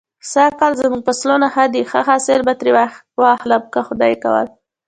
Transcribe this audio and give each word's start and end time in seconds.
سږ 0.31 0.51
کال 0.59 0.73
زما 0.81 0.99
فصلونه 1.07 1.47
ښه 1.53 1.65
دی. 1.73 1.81
ښه 1.91 1.99
حاصل 2.07 2.39
به 2.47 2.53
ترې 2.59 2.71
واخلم 3.21 3.63
که 3.73 3.79
خدای 3.87 4.13
کول. 4.23 4.47